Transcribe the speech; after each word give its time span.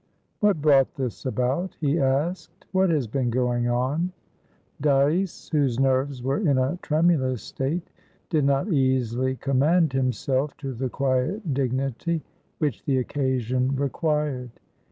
"What 0.39 0.59
brought 0.63 0.95
this 0.95 1.27
about?" 1.27 1.77
he 1.79 1.99
asked. 1.99 2.65
"What 2.71 2.89
has 2.89 3.05
been 3.05 3.29
going 3.29 3.67
on?" 3.69 4.11
Dyce, 4.81 5.47
whose 5.51 5.79
nerves 5.79 6.23
were 6.23 6.39
in 6.39 6.57
a 6.57 6.79
tremulous 6.81 7.43
state, 7.43 7.91
did 8.27 8.43
not 8.43 8.73
easily 8.73 9.35
command 9.35 9.93
himself 9.93 10.57
to 10.57 10.73
the 10.73 10.89
quiet 10.89 11.53
dignity 11.53 12.23
which 12.57 12.83
the 12.85 12.97
occasion 12.97 13.75
required. 13.75 14.49